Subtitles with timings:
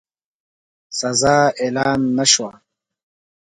[0.99, 2.51] سزا اعلان نه شوه.